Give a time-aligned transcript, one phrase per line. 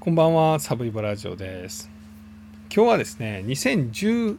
[0.00, 1.90] こんばんは、サブイボラジオです。
[2.74, 4.38] 今日はですね、2017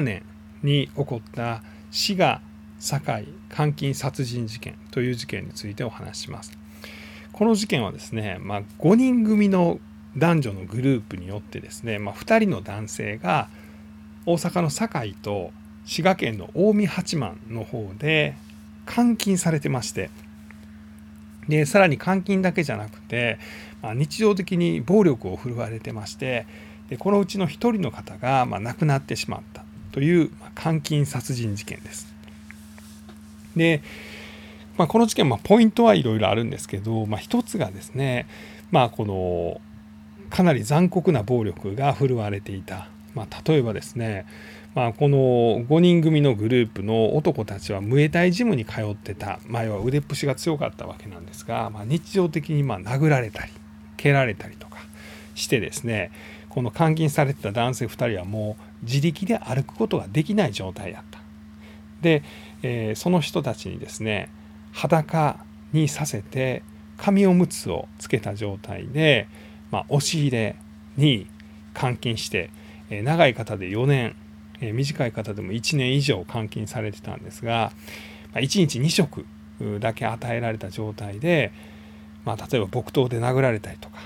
[0.00, 0.24] 年
[0.64, 2.40] に起こった滋賀
[2.80, 6.58] 堺監禁殺人事件という事件についてお話します。
[7.30, 9.78] この事件はですね、まあ、5人組の
[10.16, 13.48] 男女のグループによってですね、まあ、2人の男性が
[14.26, 15.52] 大阪の堺と
[15.84, 18.34] 滋賀県の近江八幡の方で
[18.92, 20.10] 監禁されてまして
[21.48, 23.38] でさらに監禁だけじゃなくて、
[23.82, 26.46] まあ、日常的に暴力を振るわれてまして
[26.90, 32.14] でこのうちの1人の方が、まあ、亡くなってしまったという、まあ、監禁殺人事件です。
[33.56, 33.82] で、
[34.76, 38.26] まあ、この事件、まあ、ポイントはいろいろあるんですけど、まあ、一つがですね、
[38.70, 39.60] まあ、この
[40.30, 44.26] かなり残酷な暴力が振るわれていた、まあ、例えばですね
[44.74, 45.18] まあ、この
[45.66, 49.40] 5人組のグループの男たちはムエタイジムに通ってた。
[49.46, 53.50] 前は腕っぷしが強かったわけなんですが、まあ、日常的にまあ殴られたり。
[53.98, 54.78] 蹴られたりとか
[55.34, 56.10] してですね
[56.48, 61.18] この監禁されてた男性2人はもう自力で歩くことができない状態だった。
[62.00, 62.22] で、
[62.62, 64.30] えー、その人たちにですね
[64.72, 66.62] 裸にさせて
[66.96, 69.28] 紙おむつをつけた状態で、
[69.70, 70.56] まあ、押し入れ
[70.96, 71.26] に
[71.78, 72.50] 監禁して、
[72.88, 74.16] えー、長い方で4年
[74.60, 77.72] え短い方でも1年以上監禁されてたんですが、
[78.32, 79.24] ま1日2食
[79.80, 81.52] だけ与えられた状態で、
[82.28, 83.96] まあ、例えば木刀で殴られたりとか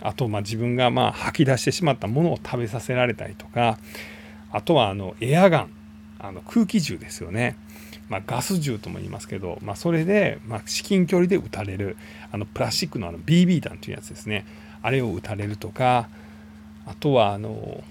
[0.00, 3.78] あとまあ自分がまあ吐き出してしまったものを食べさせられたりとか
[4.50, 5.70] あとはあのエアガン
[6.18, 7.56] あの空気銃ですよね、
[8.08, 11.96] まあ、ガス銃とも言いますけど、まあ、それでま至近距離で撃たれる
[12.32, 14.44] あのプラスチックのあの BB 弾というやつですね
[14.82, 16.08] あれを撃たれるとか
[16.86, 17.84] あとはあの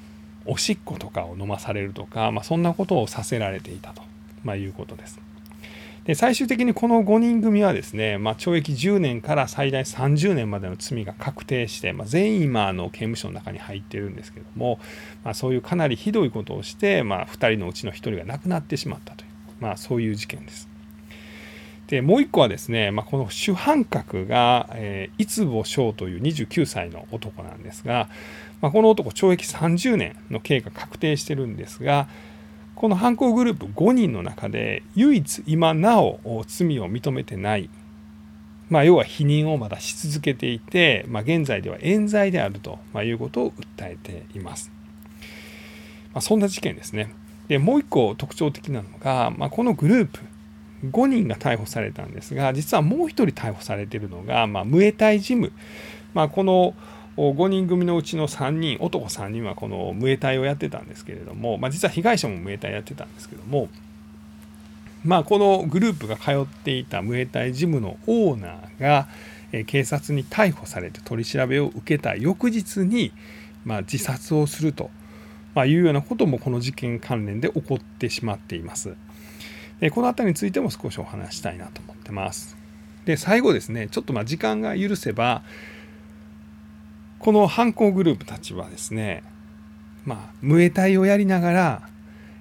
[0.45, 4.02] おしっことかを飲まされるとか、まあ、そんなことをさせられていたと、
[4.44, 5.22] まあ、いうことです。
[6.16, 14.80] 最終的にこの5人組はですね、まあ、懲役10年から最大30年までの罪が確定して、まあ、全員今の刑務所の中に入ってるんですけども、
[15.24, 20.69] まあ、そういうかなりひどいことをして、まあ、2人のうちの1人が亡くなってしまったという、まあ、そういう事件です。
[21.88, 28.09] でもう一個はですね、まあ、この主犯格が、えー、五保翔という29歳の男なんですが、
[28.62, 32.08] まあ、この男懲役30年の刑が確定してるんですが
[32.79, 37.69] この犯行グループ5人の中で唯一今なお罪を認めてない、
[38.69, 44.72] まあ、要は否認をまだし続けていて、まあ、現在では冤罪であるということを訴えています。
[46.13, 47.13] まあ、そんな事件ですね。
[47.50, 50.22] でもう一個特徴的なのが、まあ、このグループ
[50.85, 55.51] 5人が逮捕されたんですが実はもう1人逮捕されているのが、まあ、ムエタイジム、
[56.13, 56.75] まあ、この
[57.19, 63.68] 5人組のうちの3人男3人はこのムエタイをやってたんですけれども、まあ、実は被害者もムエタイやってたんですけども、
[65.03, 69.07] まあ、このグループが通っていたムエタイジムのオーナーが
[69.66, 73.12] 警察に逮捕されて取り調べを受けた翌日に、
[73.66, 74.90] まあ、自殺をすると、
[75.56, 78.96] ま、いうようなこともこの事件関連で起こってしまっています。
[79.80, 82.57] でこの辺りについても少しお話したいなと思ってます。
[83.06, 85.41] で最後ですねちょっとま時間が許せば
[87.19, 89.24] この犯行グループたちはですね
[90.06, 91.90] まあムエタイをやりながら、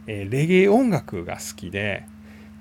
[0.06, 2.06] えー、レゲエ音楽が好きで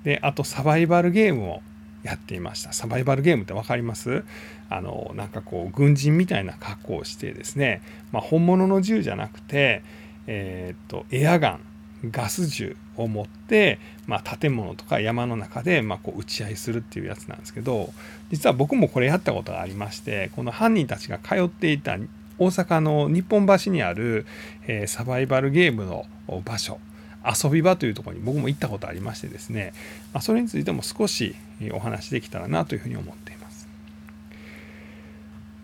[0.04, 1.62] であとサバイバルゲームを
[2.04, 2.72] やっていました。
[2.72, 4.22] サバイバルゲームって分かります？
[4.70, 9.82] あのなんかこう軍人みたいな格好をしてですね、まあ、本物の銃じゃなくて、
[10.28, 11.60] えー、っとエアガン
[12.04, 17.92] ガス銃を持って、まあ、建物とか山の中で、まあ、こう撃ち合いするっていうやつなんですけど
[18.30, 21.96] 実は僕もこれやったことがありましてこの犯人たちが通っていた
[22.38, 24.26] 大阪の日本橋にある、
[24.66, 26.06] えー、サバイバルゲームの
[26.44, 26.78] 場所
[27.24, 29.72] 遊び場というところに僕も行ったことありましてですね、
[30.12, 31.34] まあ、それについても少し
[31.72, 33.68] お話できたらなというふうに思っています。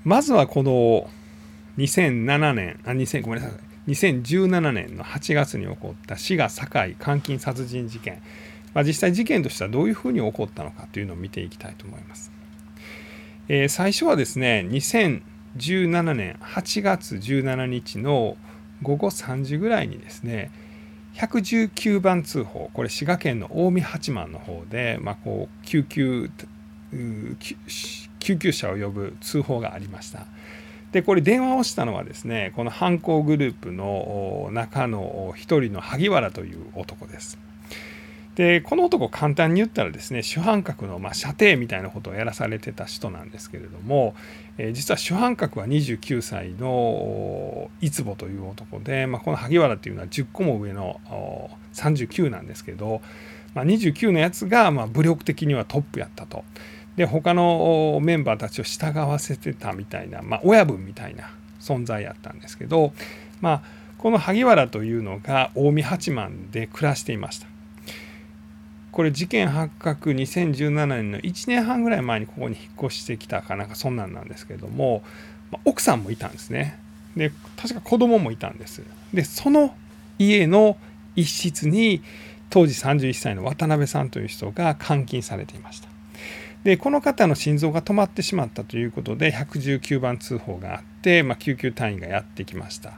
[0.04, 1.08] まずはこの
[1.78, 3.58] 2007年あ2000ごめんなさい
[3.88, 8.22] 2017年の8月に起こった滋賀堺監禁殺人事件、
[8.72, 12.32] まあ、実際事件としてはどういうふうに起こったのかというのを見ていきたいと思います。
[13.48, 18.36] えー、最初はですね2017年8月17日の
[18.82, 20.50] 午後3時ぐらいにですね
[21.14, 26.30] 119番通報これ滋賀県の近江八幡の方で、まあ、こう救急
[28.18, 30.26] 救急車を呼ぶ通報がありました。
[30.94, 37.36] でこれ電話をしたのはですねこの犯行グループの中の一人の萩原という男です。
[38.36, 44.14] でこの男簡単に言ったらですね主犯格のまあ射程みたいなことをやらされてた人なんですけれども、
[44.56, 51.00] え、実は主犯格は29歳の五保という男で、まあ、この萩原というのは10個も上の
[51.74, 53.02] 39なんですけど、
[53.54, 56.44] まあ、29のやつがまあ武力的にはトップやったと。
[56.96, 61.30] で他のメンバーたちを従わせてたみたいな、まあ、親分みたいな
[61.60, 62.92] 存在やったんですけど、
[63.40, 63.62] まあ、
[63.98, 67.46] この萩原というのが近江八幡で暮らしていました。
[68.92, 75.02] これ事件発覚2017年の1年半ぐらい前にここに引っ越してきたかなんかそんなんなんですけども、
[75.50, 76.78] まあ、奥さんもいたんですね。
[77.16, 78.82] で確か子供もいたんです。
[79.12, 79.74] でその
[80.18, 80.76] 家の
[81.16, 82.02] 一室に
[82.50, 85.88] 当時31歳の渡辺さんという人が監禁されていました。
[86.64, 92.94] でこの方の心臓が止まってしまったということで119番通報があって、まあ、救急隊員がやってきました。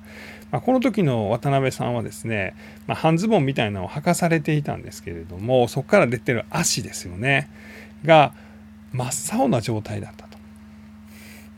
[0.53, 2.55] まあ、この時の渡辺さんはですね、
[2.87, 7.51] まあ、半ズボンみたいなのを履かされていたんですけれどもそこから出てる足ですよね
[8.05, 8.33] が
[8.93, 10.39] 真っ青な状態だったと。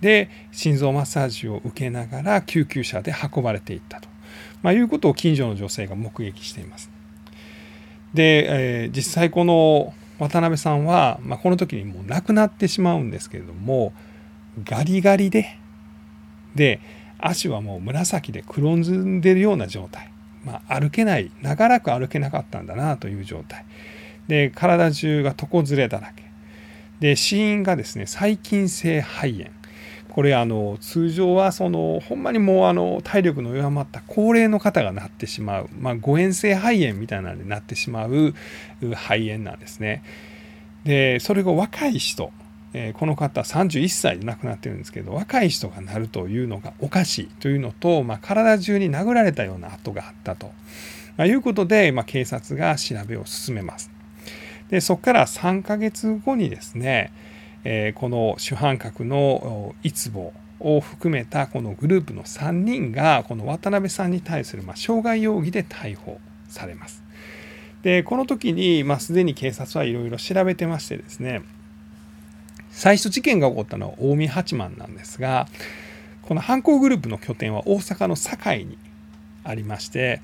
[0.01, 4.09] で心臓マッサージを受けながら救急車で運ばれていったと、
[4.63, 6.91] ま、いうことを近所の女性が目撃しています。
[8.15, 13.93] で、えー、実際この渡辺さんは、まあ、この時にもう亡くなってしまうんですけれども
[14.65, 15.59] ガリガリで
[16.55, 16.81] で
[17.19, 20.12] 足はもう紫で黒ずんでるような状態、
[20.44, 23.65] まあ、歩けない長らく歩けなかったんだなという状態。
[24.29, 26.25] で体中が床ずれだらけ。
[27.00, 29.58] で死因がですね細菌性肺炎。
[30.19, 38.35] これあの通常はそのほんまにもうあの体力の弱まった高齢の方がなってしまう、まあ、誤嚥性肺炎みたいなのになってしまう
[38.81, 40.03] 肺炎なんですね。
[40.82, 42.32] でそれが若い人
[42.73, 50.47] えこの方31歳で亡くなってるんですけど若い人がなるというのがおかしいというのと、まあ、体中に殴られたような跡があったと、
[51.17, 53.88] まあ、いうことで、まあ、警察が調べを進めます。
[54.69, 57.12] でそこから3ヶ月後にですね、
[57.70, 66.19] え、この主犯格の逸保を含めたこのグループの3人がこの渡辺さんに対するま傷害容疑で逮捕
[66.49, 67.03] されます。
[67.82, 71.43] でこの時に、まあ、すでに警察はいろいろ調べてましてですね
[72.70, 75.47] 最初事件が起こったのは近江八幡なんですが
[76.23, 78.79] この犯行グループの拠点は大阪の堺に
[79.44, 80.21] ありまして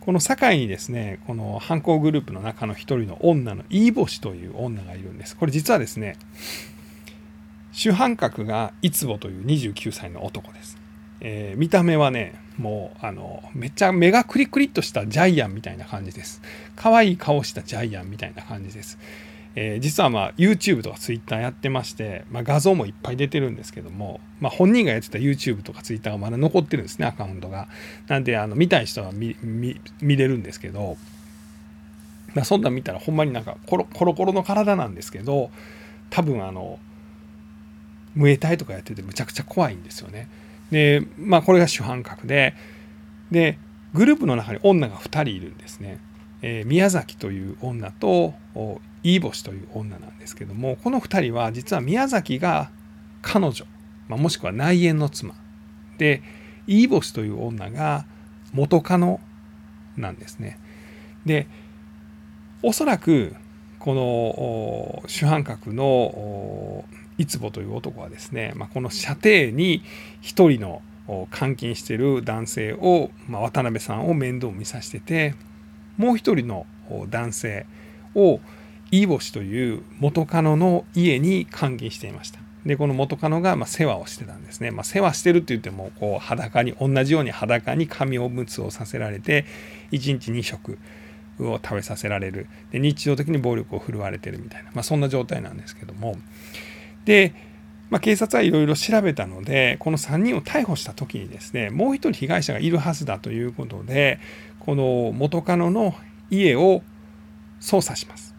[0.00, 6.16] この堺にですねこの犯行グループの中の一人の女の飯星という女がいるんですこれ実はですね
[7.72, 10.78] 主犯格がいつぼという29歳の男です、
[11.20, 16.42] えー、見た目はねもうあのめっちゃ目がクリクリっとしたジャイアンみたいな感じです。
[16.76, 18.98] 可愛い顔したジャイアンみたいな感じです。
[19.54, 27.68] えー、実はまあ YouTube とか Twitter やってまして、まあ、画像もいっぱい出てるんですけども、まあ、本人がやってた YouTube とか Twitter がまだ残ってるんですねアカウントが。
[28.08, 30.96] なんであの見たい人は見見れるんですけど、
[32.34, 35.50] まあ、そんなん見たらほんまになんかコロコロコロの体なんですけど
[36.10, 36.78] 多分あの
[38.14, 40.28] ムエタイとかやっててむちゃくちゃ怖いんですよね。
[40.70, 42.54] でまあこれが主犯格で
[43.30, 43.58] で
[43.94, 45.98] グループの中に女が2人いるんですね。
[46.42, 48.34] えー、宮崎という女と
[49.02, 52.70] 飯星という女なんですけどもこの2人は実は宮崎が
[53.22, 53.64] 彼女、
[54.08, 55.34] まあ、もしくは内縁の妻
[55.98, 56.22] で
[56.66, 58.06] 飯星という女が
[58.52, 59.20] 元カノ
[59.96, 60.58] なんですね。
[61.24, 61.46] で
[62.62, 63.34] おそらく
[63.78, 66.84] この主犯格の
[67.22, 69.84] いつぼという男はですね、まあ、この射程に
[70.20, 70.82] 一人の
[71.38, 75.36] 監禁してる男性を、まあ、渡辺さんを面倒見させてて
[75.96, 76.66] もう一人の
[77.10, 77.66] 男性
[78.16, 78.40] を
[78.90, 82.40] 飯星という元カノの家に監禁していました。
[82.66, 89.46] でこの元カノがま世話をしてたんですね、まあ、世話してるって言ってもこう裸に同じように裸に髪おむつをさせられて
[89.90, 90.78] 1日2食
[91.40, 92.48] を食べさせられる。
[92.72, 96.16] で日常的に暴力を振るわれてるみたいな、まあ、そんな状態なんですけども。
[97.04, 97.34] で、
[97.90, 104.18] まあ、警察はいろいろ調べたのでこの3人を逮捕した時にですねもう一人被害者がいるはずだということで
[104.60, 105.94] この元カノの
[106.30, 106.82] 家を
[107.60, 108.32] 捜査します。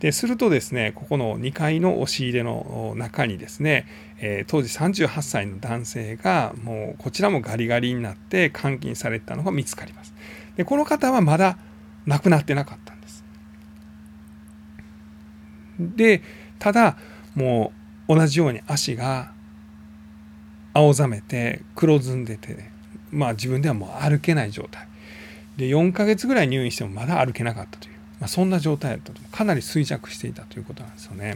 [0.00, 3.86] でするとですねここの2階の押し入れの中にですね、
[4.18, 10.14] えー、当時38歳の男性がもうこちらもガリガリになって監禁されたのが見つかります
[10.56, 11.58] でこの方はまだ
[12.06, 13.24] 亡くなってなかったんです
[15.78, 16.22] で
[16.58, 16.96] ただ
[17.34, 17.79] もう
[18.10, 19.30] 同じように足が
[20.74, 22.68] 青ざめて黒ずんでて
[23.12, 24.88] まあ自分ではもう歩けない状態。
[25.56, 27.94] で4ヶ月ぐらい入院してもまだ歩けなかったという。
[28.18, 29.20] まあ、そんな状態だったと。
[29.30, 31.34] かなり衰弱していたということなんですよね。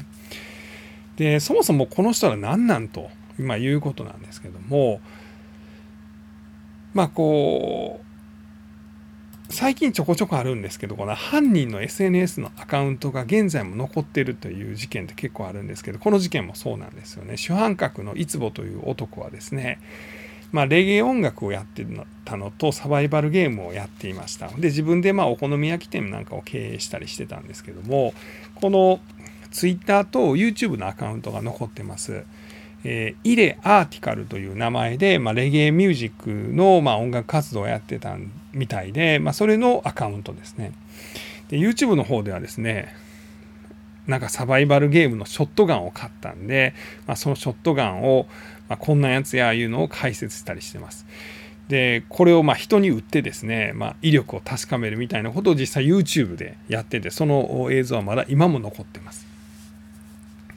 [1.17, 5.01] でそもそもこの人は何なんと今言うことなんですけども
[6.93, 8.14] まあこう
[9.51, 19.81] 最近ちょこちょこあるんですけどこの犯人の SNS のアカウントが現在も残ってるという事件って結構あるんですけどこの事件もそうなんですよね主犯格のいつぼという男はですね
[20.53, 21.85] まあ、レゲエ音楽をやって
[22.25, 28.15] たのとサバイバルゲームをやっていましたで自分でまあお好み焼き店なんかを経営したりしてたんですけども
[28.55, 29.01] この
[29.51, 32.25] Twitter と YouTube のアカウントが残ってます。
[32.85, 38.17] えー、イレアーティカルという名前で、まあ、レゲエミュージックの、まあ、音楽活動をやってた
[38.53, 40.73] みたいで、まあ、それのアカウントですね。
[41.49, 42.95] で YouTube の方ではですね
[44.07, 46.75] なんかサバイバルゲームのショットガンを買ったんで、
[47.07, 48.27] まあ、そのショットガンを、
[48.69, 51.07] まあ、こんなやつやいうのを解説したりしてます。
[51.69, 59.24] でこれをまあ人に売ってですね、まあ、威力を確かめるみたいなことを実際 YouTube でやっててその映像はまだ今も残ってます。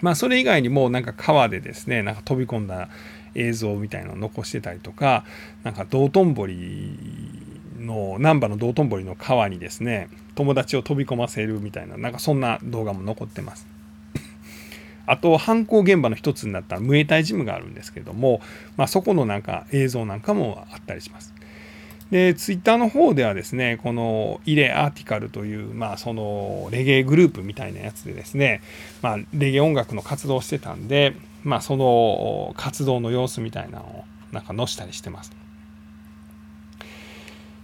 [0.01, 2.89] まあそれ以外にもなんか川でですねなんか飛び込んだ
[3.35, 5.23] 映像みたいなのを残してたりとか
[5.63, 6.97] なんか道頓堀
[7.79, 13.67] の難波の道頓堀の川にですね友達を飛び込ませるみたいななんかそんな動画も残ってます。
[15.05, 18.41] あと犯行現場の一つになったムエタイジムがあるんですけれども、
[18.75, 21.33] まあ、そこのなんか映像なんかもあったりします。
[22.11, 28.61] でツイッターの方ではですねこのイレアーティカルという、まあ、そのレゲエグループみたいなやつでですね、
[29.01, 35.31] まあ、レゲエ音楽の活動をしてたんで、まあ、その活動の様子みたいなのをなんか載したりしてます。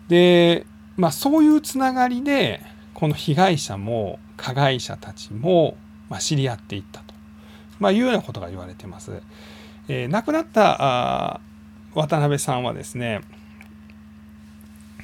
[0.10, 0.66] で、
[0.98, 2.62] まあ、そういうつながりで
[2.94, 5.78] この被害者も加害者たちも、
[6.10, 7.14] まあ、知り合っていったと、
[7.80, 9.22] まあ、いうようなことが言われてます。
[9.88, 11.42] えー、亡くなったあ
[11.94, 13.22] 渡辺さんはですね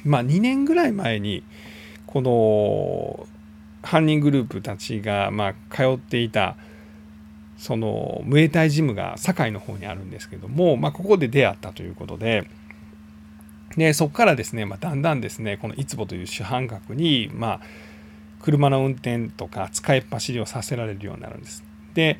[0.04, 1.42] まあ、2年ぐらい前に
[2.06, 3.26] この
[3.82, 6.56] 犯人グループたちがま通っていた
[7.56, 12.48] そのムエタイジムが堺の方にあるんですけども、まあ、ここで出会ったということで
[13.76, 17.60] でそこからですね、まあ、だんだんですねこのいつぼという主犯格に、まあ、
[18.40, 21.62] 車の運転とか使いっ走りをさせられるようになるんです。
[21.94, 22.18] で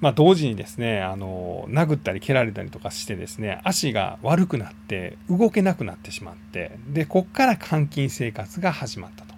[0.00, 9.35] まあ、同時にですねあの殴ったり蹴られたりとかしてですね足が悪くなって動けなくなってしまってでこっから監禁生活が始まったと。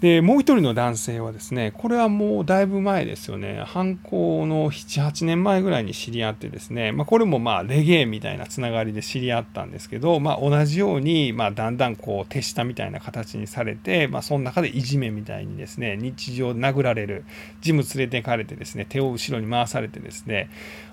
[0.00, 3.64] でもう一人の男性はですねこれはもうだいぶ前ですよね。
[3.66, 17.24] 犯行の78年前ぐらいに知り合ってですね、まあ、これもまあレゲエみたいなつながりで知り合ったんですけど、まあ、同じようにまあだんだんこう手下みたいな形にされて、まあ、その中でいじめみたいにですね日常殴られる
[17.60, 20.48] ジム連れてかれてですね手を後ろに回されてですね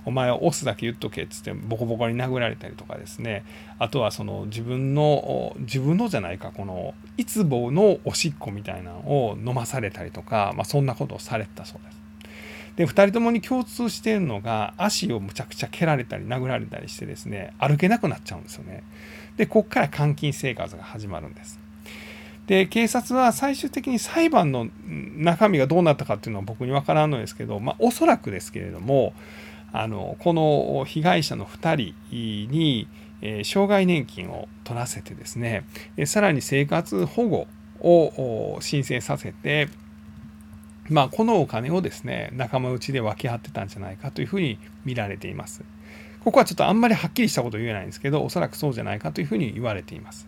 [0.05, 3.43] お前は押すだけ言っとけっつってボコボコに殴られたりとかですね
[3.79, 11.95] あとはその自分の自分のじゃないかこのいつぼのおしっこみたいなのを飲まされたりとか、まあ、そんなことをされたそうです。
[12.75, 18.83] で2人ともに共通しているのが足をむちゃくちゃ蹴られたり殴られたりしてですね歩けなくなっちゃうんですよね。
[19.38, 21.59] でこっから監禁生活が始まるんです。
[22.47, 24.67] で警察は最終的に裁判の
[25.17, 29.13] 中身がどうなったかっていうのは僕に分からんのですけど、まあ、おそらくですけれども
[29.77, 32.88] あのこの被害者の2人に、
[33.22, 35.65] え、障害年金を取らせてですね
[36.05, 37.48] さらに生活保護
[37.82, 39.67] を申請させて
[40.88, 45.63] まあ、このお金をですね仲間内で分け合ってたんじゃないかというふうに見られています。
[46.24, 50.27] ここはちょっとあんまりはっきりしたこと言えないんですけどおそらくそうじゃないかというふうに言われています。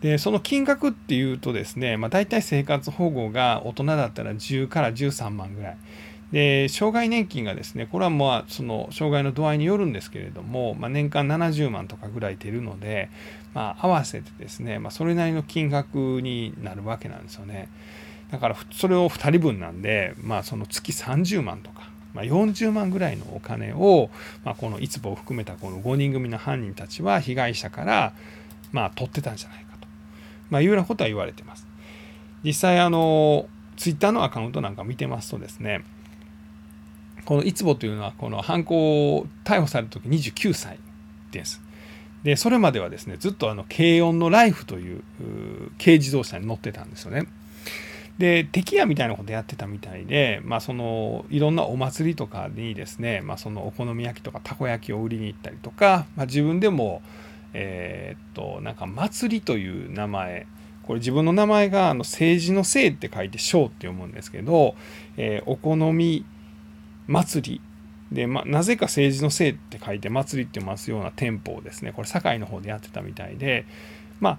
[0.00, 5.76] でその金額っていうとですね、まあ、大体生活保護が大人だったら10から13万ぐらい
[6.32, 13.10] で障害年金がですねこれはまあその障害の度合いによるんですけれども、まあ、年間70万とかぐらい出るので、
[13.54, 17.68] まあ、合わせてですね、まあ、それなりの金額になるわけなんですよね。
[18.30, 24.10] だからそれを2人分なんで、まあ、その月30万とか、まあ、40万ぐらいのお金を、
[24.44, 28.12] まあ、このいつぼを含めたこの5人組の犯人たちは被害者から、
[28.72, 29.86] まあ、取ってたんじゃないかと、
[30.50, 31.68] まあ、いうようなことは言われてます。
[32.42, 35.84] 実際あのツイッターのアカウントなんか見てますとですね
[37.26, 40.78] このいつぼというのはこの犯行を逮捕された時29歳
[41.32, 41.60] です。
[42.22, 45.02] でそれまではですねずっとあの軽音のライフという
[45.78, 47.26] 軽自動車に乗ってたんですよね。
[48.18, 57.02] で敵屋みたいなことやってたみたいで、まあ、そのいろんなお祭りとかにですね、まあ、そのお好み焼きとかたこ焼きを売りに行ったりとか、まあ、自分でも
[57.52, 60.46] えー、っとなんか祭りという名前
[60.82, 64.76] これ自分の名前があの政治のせいって書いて章って読むんですけど、
[65.16, 66.24] えー、お好み
[67.06, 67.60] 祭り。
[68.12, 71.92] で、まなぜか政治のせいって書いて祭りってますような店舗をですね。
[71.92, 73.66] これ堺の方でやってたみたいで。
[74.20, 74.38] まあ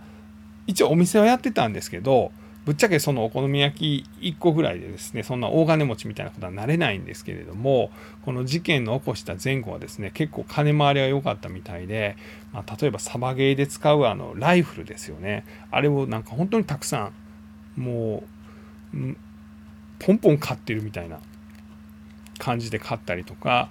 [0.68, 2.32] 一応お店はやってたんですけど
[2.66, 7.90] ぶっちゃけそのお好み焼き1個ぐらいでですねそんな大金持ちみたいなことはなれないんですけれども
[8.26, 12.18] この事件の起こした前後はですね結構金回りは良かったみたいで、
[12.52, 15.46] まあ、例えばサバゲーで使うあのライフルですよね。
[15.72, 17.12] あれをなんか本当にたくさ
[17.74, 18.24] んも
[18.94, 18.98] う
[20.00, 21.20] ポンポン買ってるみたいな
[22.40, 23.70] 感じで買ったりとか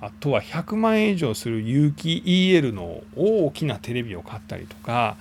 [0.00, 5.16] あとは100万円以上する有機 EL の大きなテレビを買ったりとか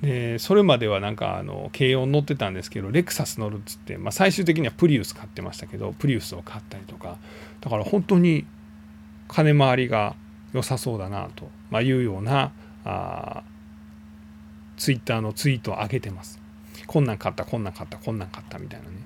[0.00, 7.18] でそれまではなんかあの軽音乗ってたんですけどレクサス乗るっつって、まあ、最終的にはプリウス買ってましたけどプリウスを買ったりとか
[7.60, 8.46] だから本当に
[9.28, 10.16] 金回りが
[10.52, 12.52] 良さそうだなと、まあ、いうような
[12.84, 13.42] あ
[14.76, 16.40] ツイッターのツイートを上げてます。
[16.88, 18.96] こんなん買ったこんなん買ったこんなん買ったみたいなね。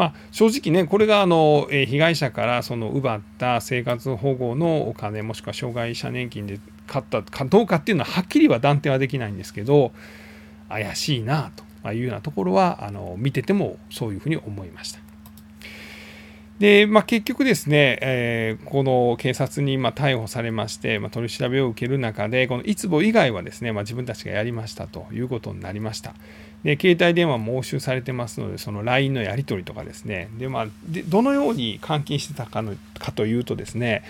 [0.00, 9.92] まあ、正直ねこれがあの、被害者からその奪った生活保護のお金もしくは障害者年金で買ったかどうかっていうのははっきりは断定はできないんですけど
[10.70, 11.52] 怪しいな
[11.84, 15.09] というようなところはあの見ててもそういうふうに思いました。
[16.60, 26.14] で、まあ、結局ですね、えー、この警察にま逮捕されまして、まあ、取り調べを受ける中で、このいつぼ以外はですね、まあ、自分たちがやりましたということになりました。
[26.62, 34.02] で、携帯電話も押収されてますので、その LINE のやり取りとかですね、で、まあ、でどのように監禁してたかのかというとですね、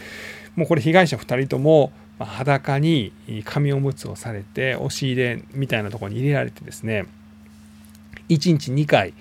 [0.57, 3.13] もうこれ被害者2人とも、裸に
[3.45, 7.07] 紙おむつをされて、押し入れみたいなところに入れられてですね、
[8.29, 9.15] 1日2回、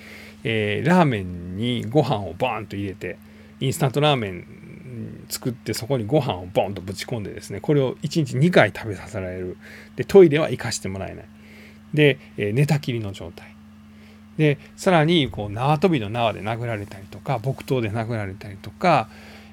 [0.43, 3.17] えー、ラーメンにご飯をバーンと入れて
[3.59, 9.57] インスタントラーメン作ってそこにご飯をボンとぶち込んでですねこれを1日2回食べさせられる。
[9.95, 11.25] でトイレは行かしてもらえない。
[11.93, 13.53] で、えー、寝たきりの状態。
[14.37, 19.09] でさらにこう縄跳びの縄で殴られたりとか木刀で殴られたりとか、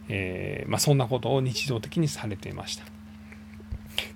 [0.09, 2.85] えー、まあ、そんなことを日常的にされていました。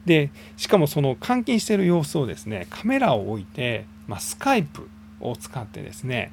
[0.06, 4.88] でしかもその監禁している様子をですねカメラを置いて、まあ、スカイプ
[5.20, 6.32] を使ってですね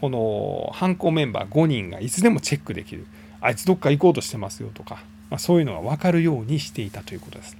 [0.00, 3.06] この犯行メンバー5人がいつでもチェックできる
[3.40, 7.56] あいつどっか行こうとしてますよとか、まあ、そういうのが分かるようにしていたということです。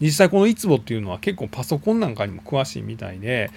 [0.00, 3.50] 実際このいつぼっていうのは結構パソコンなんかにも詳しいみたいで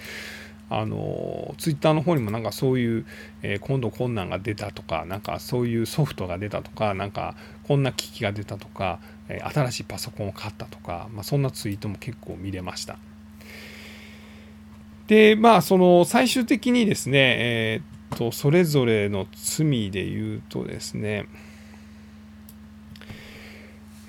[0.70, 3.06] あのツイッターの方にもなんかそういう、
[3.42, 7.34] えー、今度困難が出たとかなんかそういうソフトが出たとかなんか
[7.66, 12.98] こんな機器が出たとか、えー、新しいパソコンを買ったとか、まあ、そんなツイートも結構見れました。
[15.08, 21.26] でまあその最終的にですね、えー、っとそれぞれの罪で言うとですね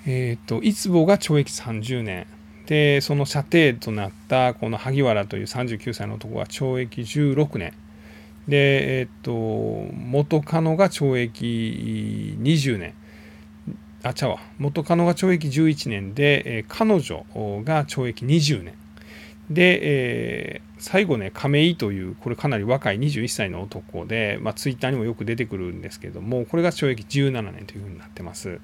[0.06, 2.26] えー、っといつぼが懲役30年。
[2.66, 7.72] でその射程となったこの萩原という39歳の男は懲役16年。
[8.46, 12.94] でえー、っと元カノが懲役20年。
[14.02, 14.38] あちゃわ。
[14.58, 17.24] 元カノが懲役11年で、えー、彼女
[17.64, 18.74] が懲役20年。
[19.50, 28.60] で、えー、最後ね亀井というこれかなり若い21歳の男で、まあ、ツイッターにもよく出てくるんですけどもこれが懲役17年というふうになってます。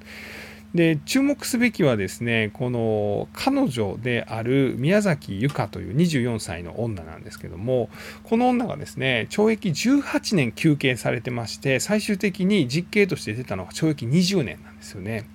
[0.75, 7.89] で注目すべきはですねこの彼女である宮崎由香という24歳の女なんですけども
[8.25, 15.29] この女がですね懲役18年求刑されてまして最終的に実刑として出たのが懲役20年なんですよね。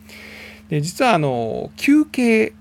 [0.70, 2.54] で実はあの求刑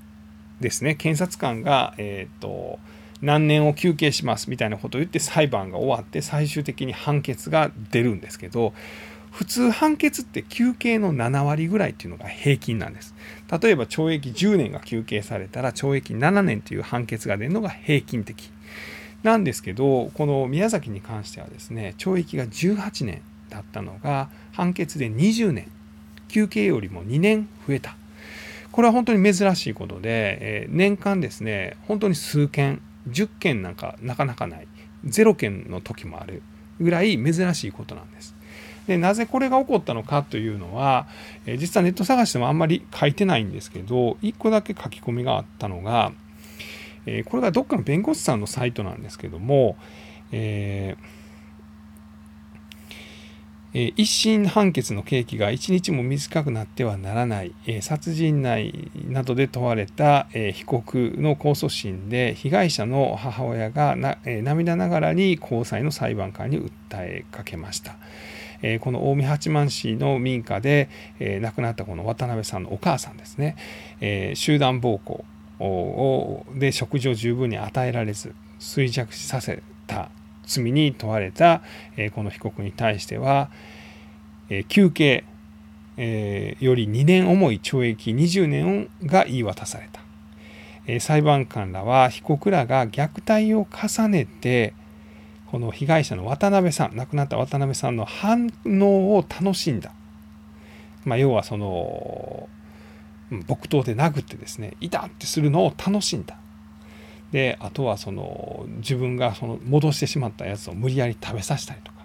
[0.60, 2.78] ですね検察官が、えーと、
[3.22, 8.72] 何年を求刑しますみたいなことを言って裁判が終わって最終的に判決が出るんですけど
[9.30, 13.14] 普通判決って求刑の7割ぐらいっていうのが平均なんです。
[13.62, 18.50] 例えば懲役10年が求刑されたら懲役7年という判決が出るのが平均的
[19.22, 25.70] なんですけどこの宮崎に関してはですね懲役が18年だったのが判決で20年
[26.28, 27.96] 求刑よりも2年増えた。
[28.72, 34.68] これは本当に珍しいことで、え、年間ですね本当に数件10件なんかなかなかない
[35.04, 36.42] 0件の時もある
[36.80, 38.34] ぐらい珍しいことなんです。
[38.86, 41.06] でなぜこれが起こったのかというのは、
[41.46, 46.12] え、実はネット探してもあんまり書いてないんですけど1個だけ書き込みがあったのが、
[47.06, 49.76] え、これがどっかの弁護士さんのサイトなんですけども、
[50.32, 51.19] えー
[53.72, 57.52] え一審判決の刑期が一日も短くなってはならない、
[57.82, 67.96] 殺人内などで問われた、被告の控訴審で被害者の母親がな、涙ながらに高裁の裁判官に訴えかけました。
[68.80, 70.88] この近江八幡市の民家で、
[71.40, 73.56] 亡くなったこの渡辺さんのお母さんですね、
[74.34, 75.24] 集団暴行
[76.56, 80.10] で食事を十分に与えられず衰弱させた
[80.50, 81.62] 罪に問われた、
[81.96, 83.50] えこの被告に対しては、
[84.48, 85.24] え求刑、
[85.96, 90.00] えより2年重い懲役20年が言い渡された、
[90.86, 94.74] え裁判官らは被告らが虐待を重ねて
[95.50, 99.92] この被害者の渡辺さん亡くなった渡辺さんの反応を楽しんだ、
[101.04, 102.48] まあ、要はその
[103.30, 106.36] 木刀で殴ってですね痛ってするのを楽しんだ。
[107.32, 111.98] であとはその自分がその戻してしまったやつを無理やり食べさせたりとか、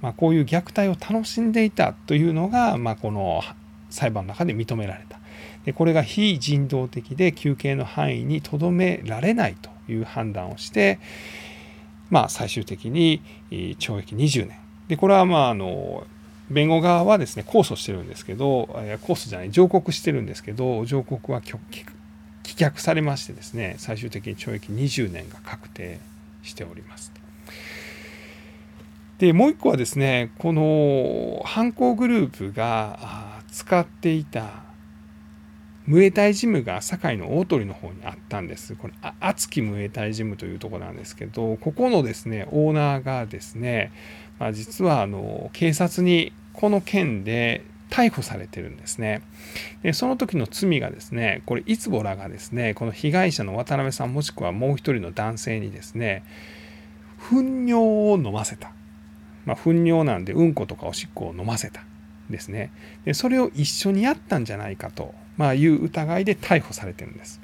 [0.00, 3.42] まあ、こういう虐待を楽しんでいたというのが、まあ、この
[3.90, 5.18] 裁判の中で認められた。
[5.64, 10.98] でこれが非人道的で求刑の範囲にとどめられないという判断をして、
[12.08, 14.56] まあ、最終的に懲役20年。
[14.88, 16.06] でこれはまああの
[16.50, 21.40] 弁護側はですね控訴してるんですけど控訴じゃない上告してるんですけど上告は
[22.50, 26.00] 棄却されましてですね最終的に懲役20年が確定
[26.42, 27.12] しております。
[29.18, 34.62] でもう一個はですねこの犯行グループが使っていた
[35.86, 38.76] ムエタイジムが堺の大鳥の方にあったんです。
[38.76, 43.92] これ熱きムエタイジムというとこなんですけどここのですねオーナーがですね、
[44.38, 49.22] まあ、実はあの警察にこの件で逮捕されてるんですね。
[49.82, 56.24] でその時の罪がですねこれいつぼらがですねこの被害者の渡辺さんもしくはもう一人の男性にですね
[57.18, 58.72] 糞尿を飲ませた。
[59.44, 61.82] まあ、糞尿なんでうんことかおしっこを飲ませた。
[62.30, 62.70] ですね。
[63.04, 67.40] でそれを一緒にやったんじゃないかと、まあ、いう疑いで逮捕されてるんです。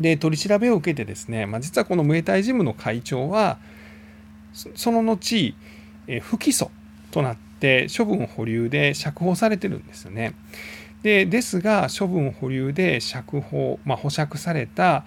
[0.00, 3.58] で取り調べを受けてですね、まあ、実はこのムエタイジムの会長は
[4.54, 5.54] その後
[6.22, 6.70] 不起訴
[7.10, 7.49] となって
[7.96, 10.34] 処分保留で釈放されてるんですよね。
[11.02, 15.04] でですが処分保留で釈放、まあ、保釈された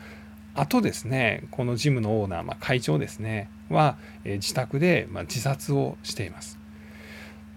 [0.56, 6.60] 後ですねこのジムのオーナー、まあ、会長ですねは、え自宅で、ま自殺をしています。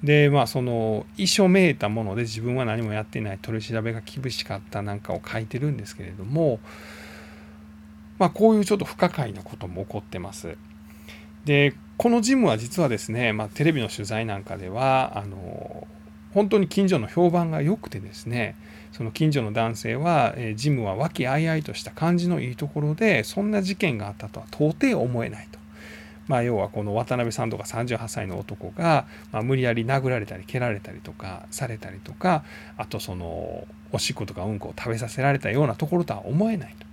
[0.02, 6.60] でまあその遺書めいたもので自分は何もやっていない取り調べが厳しかったなんかを書いてるんですけれども
[8.18, 10.56] まあこういうちょっと不可解なことも起こってます。
[11.46, 15.86] でこのジムは実はですね、まあ、テレビの取材なんかではあの
[16.34, 18.56] 本当に近所の評判が良くてですね
[18.92, 25.58] その近所の男性は、えジムは和気あいあいとした感じのいいところでそんな事件があったとは到底思えないと。
[26.28, 32.42] まあ、要はこの渡辺さんとか38歳の男が、まあ、無理やり殴られたり蹴られたりとかされたりとか
[32.76, 36.86] あとそのおしっことかうんこを食べさせられたようなところとは思えないと。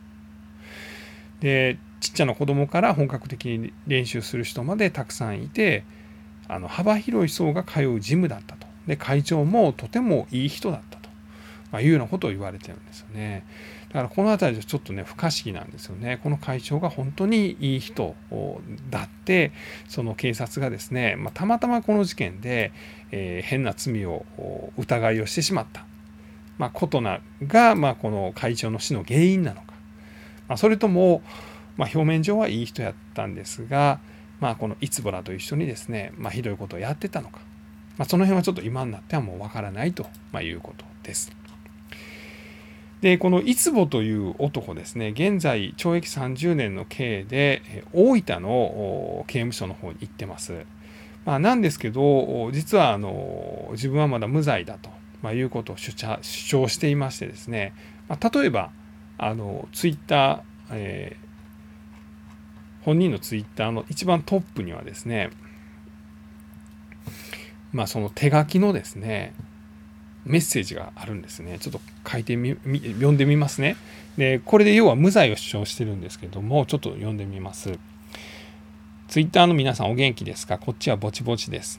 [1.40, 5.86] でちっちゃな子供から本格的に練習する人までたくさんいて
[6.50, 8.68] あの幅広い層が通うジムだったと。
[8.88, 11.10] で会長もとてもいい人だったと、
[11.72, 13.46] まあ、いうようなことを言われてるんですよね。
[13.88, 16.20] だからこの辺りでちょっとね不可思議なんですよね。
[16.22, 18.16] この会長が本当にいい人
[18.90, 19.54] だって
[19.88, 22.74] その警察がですね、まあ、たまたまこの事件で、
[23.12, 24.26] えー、変な罪を
[24.78, 25.86] 疑いをしてしまった、
[26.58, 29.74] まあ、ことなが、まあ、この会長の死の原因なのか、
[30.50, 31.22] まあ、それとも、
[31.78, 34.00] まあ、表面上はいい人やったんですが、
[34.40, 37.40] まあ、このいつぼらと一緒にですね、まあ、ひどいことをやってたのか、
[37.98, 41.32] まあ、その辺はちょっと今になってはもうわからないと、まいうことです。
[43.02, 50.66] でこのいつぼという男ですね現在懲役30年の刑で大分の刑務所の方に行ってます。
[51.26, 54.90] まあ、なんですけど実はあの自分はまだ無罪だと、
[55.22, 57.74] まあ、いうことを主張していましてですね、
[58.08, 58.72] まあ、例えば
[59.18, 61.23] あのツイッター、えー、
[62.86, 65.30] 本人のツイッターの一番トップにはですね
[67.72, 69.34] まあその手書きのですね
[70.26, 71.60] メッセージがあるんですね。
[71.60, 73.76] ちょっと書いてみ、読んでみますね。
[74.18, 77.78] で、これで要は無罪を主張してるんですけども、ちょっと読んでみます。
[79.10, 80.58] ツイッターの皆さんお元気ですか？
[80.58, 81.78] こっちはぼちぼちです。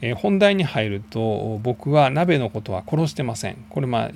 [0.00, 3.62] えー、本題に入ると、僕は鍋のことは殺してません。
[3.68, 4.10] これまあ、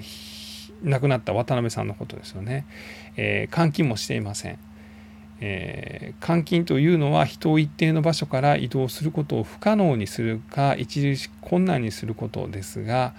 [0.82, 2.64] 亡くなった渡辺さんのことですよね。
[3.18, 4.58] えー、監禁もしていません。
[5.40, 13.14] えー、監禁というのは人を一定の場所から移動することを不可能にするか著しく困難にすることですが、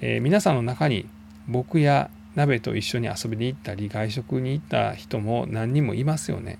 [0.00, 1.06] えー、皆さんの中に
[1.48, 6.58] 僕や鍋と一緒に遊びに行ったり外食に行った人も何人もいますよね。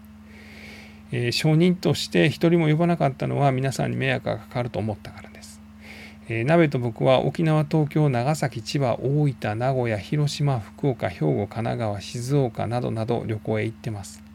[1.13, 5.61] えー、証人として一人も呼ばなかったのは皆さんに迷惑がかかると思ったからです。
[6.29, 14.26] えー、鍋と僕は沖縄、東京、長崎、千葉、大分、名古屋、広島、福岡、兵庫、神奈川、静岡などなど旅行へ行ってます。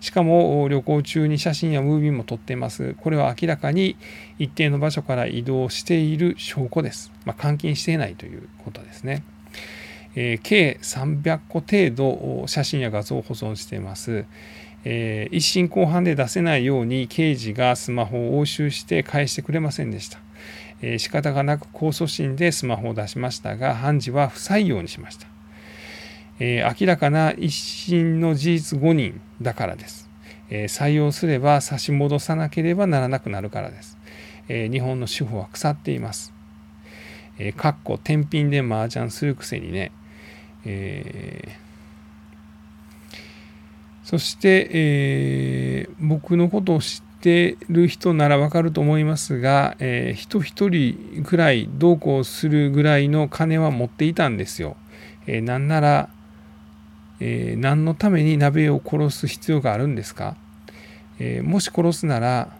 [0.00, 2.94] しかも旅行中に写真やムービーも撮っています。
[2.94, 3.96] これは明らかに
[4.38, 7.12] 一定の場所から移動している証拠です。
[7.24, 9.24] まあ、監禁していないということですね。
[10.14, 14.24] えー、計300個程度写真や画像を保存しています。
[14.84, 20.18] えー、一審後半で出せないように刑事がスマホを押収して返してくれませんでした。
[20.80, 25.37] えー、仕方がなく控訴審でスマホを出しましたが判事は不採用にしました。
[26.40, 30.08] えー、明らかな一審の事実誤認だからです、
[30.50, 33.98] えー、採用すれば差し戻さなければならなくなるからです、
[34.48, 36.32] えー、日本の司法は腐っています、
[37.38, 39.90] え、かっこ天品で麻雀するくせにね、
[40.64, 41.68] えー、
[44.04, 54.76] そして、えー、僕のことを知ってる人ならわかると思いますが、えー、人一人くらいどうこうするぐらいの金は持っていたんですよ。
[55.26, 56.10] えー、なんなら
[57.20, 60.36] えー、何のために鍋を殺す必要があるんですか、
[61.18, 62.56] えー、もし殺すなら、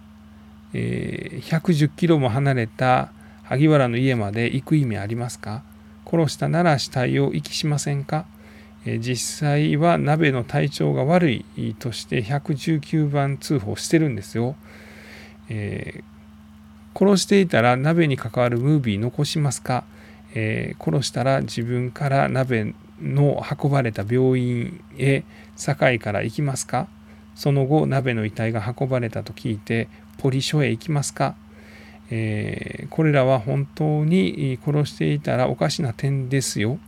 [0.75, 3.11] えー、110キロも離れた
[3.45, 5.63] 萩原の家まで行く意味ありますか？
[6.11, 8.25] 殺したなら死体を遺棄しませんか、
[8.85, 11.45] えー、実際は鍋の体調が悪い
[11.79, 14.57] として119番通報してるんですよ。
[15.51, 16.03] え、
[16.95, 19.85] 殺していたら鍋に関わるムービー残しますか、
[20.35, 25.25] え、殺したら自分から鍋の運ばれた病院へ
[25.57, 26.89] 堺から行きますか？
[27.39, 31.37] その後鍋の遺体が運ばれたと聞いてポリ署へ行きますか、
[32.11, 36.81] えー、これらは本当に殺していたらおかしな点ですよ、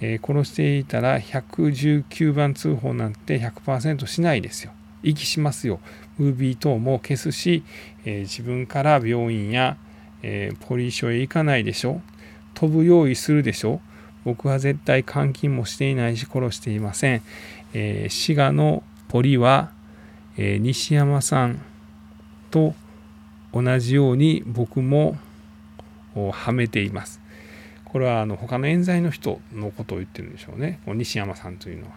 [0.00, 4.70] えー、殺していたら119番通報なんて100%しないですよ。
[5.02, 5.80] 遺棄しますよ。
[6.16, 7.64] ムービー等も消すし、
[8.04, 9.76] えー、自分から病院や、
[10.22, 12.00] えポリ署へ行かないでしょ。
[12.54, 13.80] 飛ぶ用意するでしょ。
[14.26, 17.22] 僕は絶対監禁もしていないし殺していません。
[17.74, 19.70] えー、滋賀のポリは、
[20.36, 21.62] えー、西山さん
[22.50, 22.74] と
[23.52, 25.16] 同じように僕も
[26.32, 27.20] はめています。
[27.84, 30.80] これはあの他の冤罪の人のことを言ってるんでしょうね。
[30.86, 31.92] 西山さんというのは。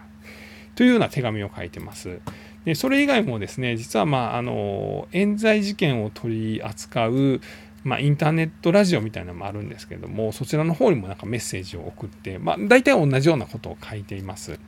[0.76, 2.20] というような手紙を書いてます。
[2.64, 7.40] でそれ以外もですね実はまああの冤罪事件を取り扱う
[7.82, 14.58] まあ、インターネットラジオみたいなのもあるんですけどもそちらの方にもなんかメッセージを送って、まあ、大体同じようなことを書いています。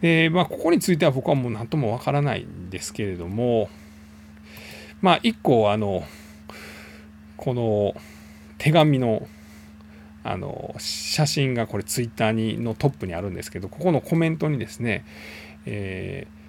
[0.00, 3.70] でまあ、ここについては僕はもう何ともわからないんですけれども
[5.00, 6.04] まあ一個あの
[7.38, 7.94] この
[8.58, 9.26] 手紙の
[10.22, 15.04] あの写真がこれツイッターにのトップにあるんですけどここのコメントにですね、
[15.64, 16.43] えー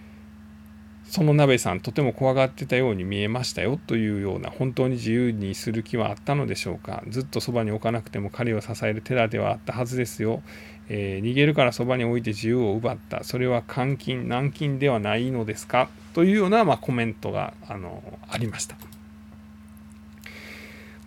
[1.15, 7.05] その鍋さんとても怖がってたように見えましたよというような本当に自由にする気はあったのでしょうか。
[7.07, 10.43] ずっとそばに置かなくても彼を支える手立てはあったはずですよ、
[10.89, 13.23] えー、逃げるからそばに置いて自由を奪った。
[13.23, 18.75] それは監禁軟禁ではないのですかというような、まあ、コメントがあのありました。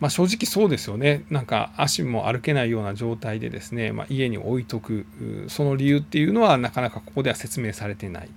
[0.01, 1.25] まあ、正直そうですよね。
[1.29, 5.05] なんか足も歩けないような状態でですね、まあ、家に置いとく
[5.49, 8.31] その理由っていうのはなかなかここでは説明されてない。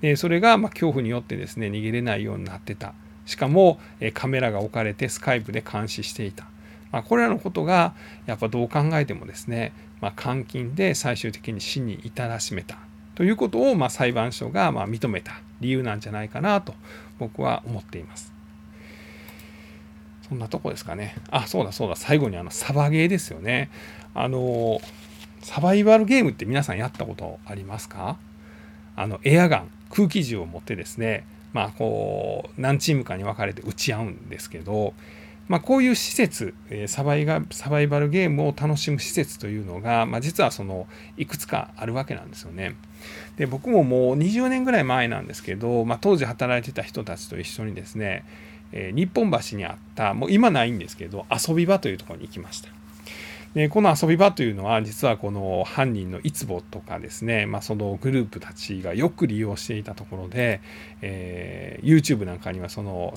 [0.00, 2.94] でそれがま恐怖によってですね逃げれないようになってた。
[3.26, 3.78] しかも
[4.14, 6.44] カメラが置かれてスカイプで監視していた、
[6.92, 7.94] まあ、これらのことが
[8.26, 12.78] やっぱどう考えてもですね、まあ、監禁で最終的に死に至らしめた。
[13.14, 15.32] ということをま裁判所がま認めた。
[15.60, 16.72] 理由なんじゃないかなと
[17.18, 18.32] 僕は思っています。
[20.28, 21.16] そんなとこですかね。
[21.30, 23.70] あ、そうだそうだ、最後にあのサバゲーですよね。
[24.14, 24.80] あの、
[25.42, 28.18] サバイバルゲームって皆さんやったことありますか？
[28.94, 34.94] あのエアガン、空気銃を持ってですね、まあこう何チームかに分かれて撃ち合うんですけど、
[35.48, 36.52] まあ、こういう施設、
[36.88, 42.76] サバイがサバイバルゲームを楽しむ施設というのが、まあ、実はそのいくつかあるわけなんですよね。
[43.38, 48.24] で僕ももう20年ぐらい前なんですけど、まあ、当時働いてた人たちと一緒にですね
[48.72, 52.70] えー、日本橋にあったもう今ないんですけど遊び場というところに行きました。
[53.54, 60.60] でこの遊び場というのは実はこの犯人のいつぼとかですね、まあ、そのグループたちがよく利用していたところで、
[61.00, 63.14] えー、YouTube なんかにはその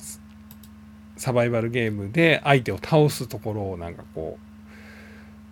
[1.16, 4.38] サバイバルゲームで相手を倒すところをなんかこ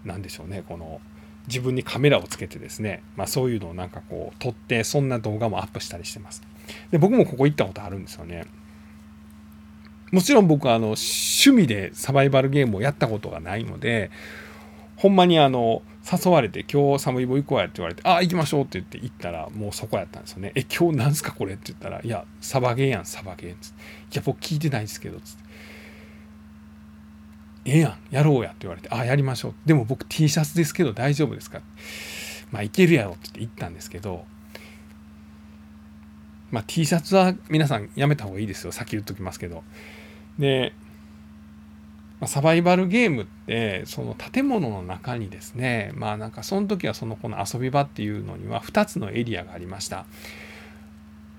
[0.04, 1.00] うなんでしょうねこの
[1.46, 6.42] 自分にカメラをつけてですね、まあ、そういうのをなんかこう撮ってそんな動画もアップしたりしてます。
[6.90, 8.46] で僕もここ行ったことあるんですよね。
[10.12, 14.10] もちろん僕はあの趣味でサバイバルゲームをやったことがないので
[15.00, 23.80] ほんまにあの誘われて「今日サムイボ行こうや」って言われて「ああ行きましょう」って言って行ったらもうそこやったんですよね「え今日なんすかこれ」って言ったら「いやサバゲーやんサバゲー」っつって
[24.12, 25.42] 「いや僕聞いてないですけど」つって
[27.64, 31.62] 「ええやんやろうや」って言われて「ああやりましょう」でも僕 T シャツですけど大丈夫ですか
[32.52, 34.26] まあいけるやろって言って行ったんですけど。
[36.50, 38.72] まあ T シャツは皆さんやめた方がいいですよ。
[38.72, 39.62] 先言っときますけど。
[40.36, 40.72] で、
[42.20, 50.04] まあ、サバイバルゲームってその建物の中にですねまあなんかその時はそのこの遊び場っていうのには2つのエリアがありました。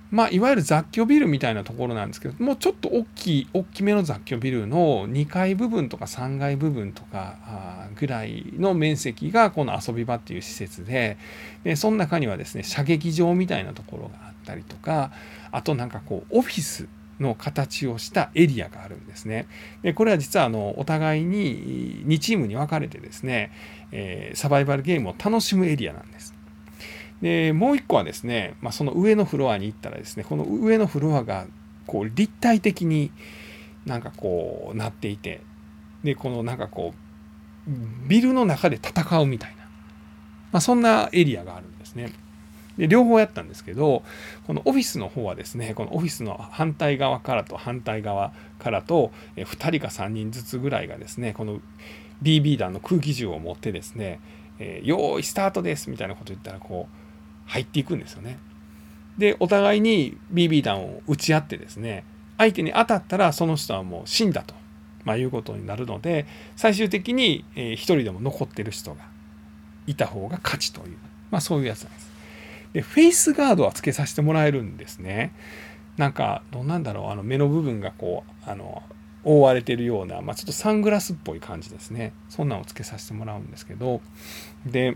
[0.10, 11.18] まあ、いわゆる雑居ビルみたいなところなんですけどもうちょっと大きい大きめの雑居ビルの2階部分とか3階部分とかぐらいの面積がこの遊び場っていう施設で
[11.64, 15.14] でその中にはですね射撃場みたいなところがあったりとか
[15.50, 16.90] あとなんかこうオフィス
[17.22, 19.48] の形をしたエリアがあるんですね。
[19.82, 23.52] でこれは実はあのお互いに2チームに分かれてですね、
[23.92, 26.34] えー、サバイバルゲームを楽しむエリアなんです。
[27.22, 31.46] でもう一個はですね、まあ、その上のフロアに行ったらですねこの上のフロアが
[31.86, 33.12] こう立体的に
[33.86, 35.42] なんかこうなっていて
[36.04, 37.72] でこのなんかこう
[38.10, 39.64] ビルの中で戦うみたいな、
[40.52, 41.72] まあ、そんなエリアがあるん。
[41.82, 42.12] ですね。
[42.82, 44.02] で両方やったんですけど
[44.48, 51.60] このオフィスの方はですねこのオフィスの反対側からと反対側からと2人か3人ずつぐらいがですねこの
[52.24, 54.20] BB 弾の空気銃を持ってですね
[54.58, 58.40] 「えー、用意スタートです」みたいなこと言ったらこう入っていくんですよね。
[59.16, 62.04] でお互いに BB 弾を撃ち合ってですね
[62.40, 64.56] 相手に当たったらその人はもう死んだと、
[65.04, 69.04] まあ、いうことになるので最終的に、1人でも残ってる人が
[69.86, 70.98] いた方が勝ちという、
[71.30, 72.11] まあ、そういうやつなんです。
[72.74, 75.34] でフェイスガードはつけさせてもらえるんですね。
[75.98, 77.10] なんかどうなんだろう。
[77.10, 78.82] あの目の部分がこうあの
[79.24, 82.14] 覆われてるような、まあ、ちょっとサングラスっぽい感じですね。
[82.30, 84.02] そんなのをつけさせてもらうんですけど。
[84.66, 84.96] で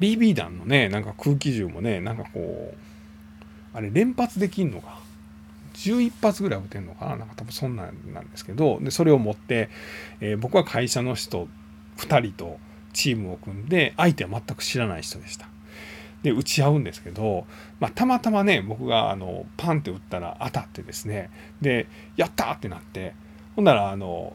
[0.00, 5.04] BB 弾のねなんか空気銃もねなんかこうあれ連発できんのか。
[5.74, 7.16] 11発ぐらい撃てんのかな。
[7.16, 8.78] なんか多分そんなんなんですけど。
[8.80, 9.68] でそれを持って、
[10.20, 11.48] えー、僕は会社の人
[11.98, 12.58] 2人と
[12.96, 15.46] チームを組んで相手は全く知らない人でした。
[16.22, 17.46] で打ち合うんですけど、
[17.78, 21.30] まあ、たまたまね僕があのパンって打ったら当たってですね
[21.60, 23.14] で「やった!」ってなって
[23.54, 24.34] ほんならあの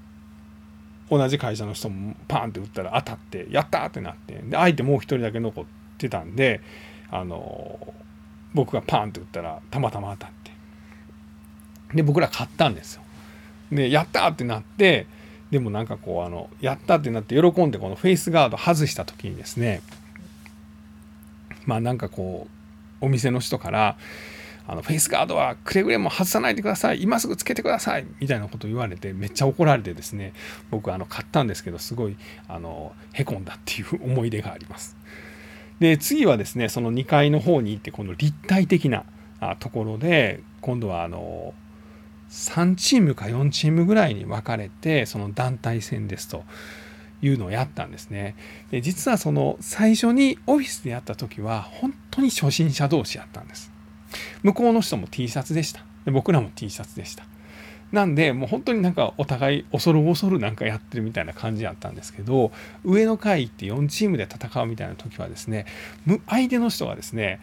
[1.09, 5.65] 同じ会社の人もパンって打ったら当たって「やった!」ってなってで相手もう一人だけ残っ
[5.97, 6.61] てたんで
[7.09, 7.93] あの
[8.53, 10.51] 僕がパンって打ったらたまたま当たって
[11.95, 13.01] で僕ら買ったんですよ。
[13.71, 15.07] で「やった!」ってなって
[15.51, 19.81] でもなんかこうあのやったってなって喜んでこのフェイスガード外した時にですね
[21.65, 22.47] まあなんかこ
[23.01, 23.97] うお店の人から
[24.67, 27.01] あのフェイスガードはくれぐれも外さないでください。
[27.01, 28.05] 今すぐつけてください。
[28.19, 30.33] みたいなことを言われてめっちゃ怒られてですね
[30.69, 32.15] 僕あの買ったんですけどすごい
[32.47, 34.95] あのへこんだっていう思い出があります。
[35.79, 39.03] で次はですねその2階の方に行ってこの立体的な
[39.59, 41.53] ところで今度はあの
[42.31, 46.43] 3チームか4チームぐらいに分かれてその団体戦ですと
[47.21, 48.35] いうのをやったんですね。
[48.71, 53.71] で実はその最初にオフィスでやった時は本当に初心者同士やったんです。
[54.43, 55.83] 向こうの人も T シャツでした。
[56.05, 57.25] で僕らも T シャツでした。
[57.91, 62.53] なんでもう本当になんかお互い恐る恐るなんかやってるみたいな感じやったんですけど
[62.85, 65.65] 上の階行って4チームで戦うみたいな時はですね
[66.29, 67.41] 相手の人がですね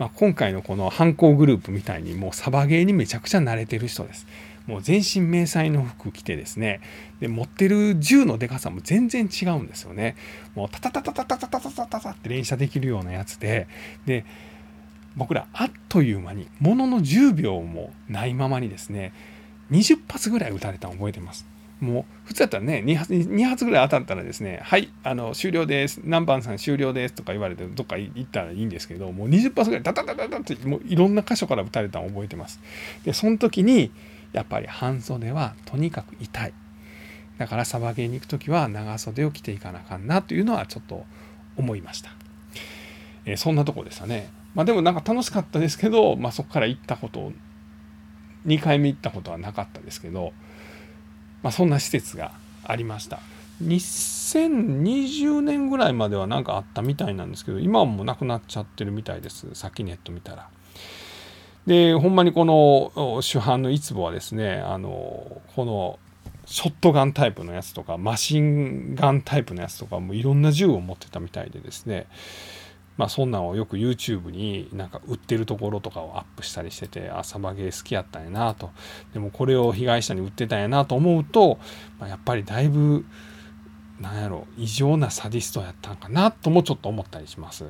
[0.00, 4.26] まあ、今回のこの犯行グループみたいにもうサバゲーにめちゃくちゃ慣れてる人です。
[4.66, 6.80] もう全身迷彩の服着てですね
[7.20, 10.16] で持ってる銃のでかさも全然違うんですよね。
[10.54, 13.68] もうタタタタタタタタタタタって連射できるようなやつで
[14.06, 14.24] で
[15.16, 19.12] 僕らあっという間にものの10秒もないままにですね
[19.70, 21.49] 20発ぐらい撃たれたの覚えてます。
[21.80, 32.60] もう普通だったらね2発 ,2 発ぐらい当たったらですね「はいあの終了です何番さん終了です」とか言われてどっか行ったらいいんですけどもう20発ぐらいダダダダダってもういろんな箇所から撃たれたのを覚えてます。
[33.04, 33.90] でその時に
[34.32, 36.52] やっぱり半袖はとにかく痛い。
[37.38, 41.06] だからサバゲーに行く時は長袖を着ていかなあかんなというのはちょっと
[41.56, 42.10] 思いました。
[43.24, 44.28] えー、そんなとこでしたね。
[44.54, 47.32] まあでもなんか楽しかったですけど、まあ、そこから行ったこと
[48.46, 50.32] 2回目行ったことはなかったですけど
[51.42, 52.32] まあ、そんな施設が
[52.64, 53.20] ありました。
[53.62, 60.48] 2020年ぐらいまでは何かあったみたいなんですけど今はもうなくなっちゃってるみたいですさっきネット見たら。
[61.66, 65.98] でほんまにこの主犯のいつぼはですねあのこの
[66.46, 72.06] ショットガンタイプのやつとかマシンガンタイプのやつとかもいろんな銃を持ってたみたいでですね
[72.96, 78.70] まあ、そんなんをよく YouTube になんか売ってるところとかをアップしたりしててあサバゲー好きやったんやなと
[79.14, 81.58] でもこれを被害者に売ってたんやなと思うと、
[81.98, 83.06] まあ、やっぱりだいぶ
[84.00, 87.66] なんやろ異常なサディストやったんかなともちょっと思ったりします。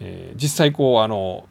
[0.00, 1.48] えー、実際こうあの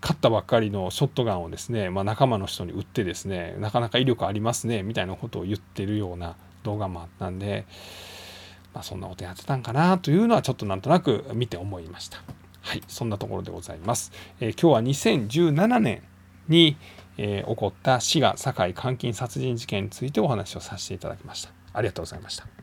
[0.00, 7.66] 買ったばっかりのショットガンをですね、まあ、仲間の人に売ってですねなかなか威力ありますねみたいなことを言ってるような動画もあったんで
[8.74, 12.22] まあ、そんなことやってたんかなというのはちょっとなんとなく見て思いました。
[12.62, 14.12] はい、そんなところでございます。
[14.40, 16.02] えー、今日は2017年
[16.48, 16.76] に、
[17.16, 21.50] えー、起こった滋賀堺監禁殺人事件についてお話をさせていただきました。
[21.72, 22.59] ありがとうございました。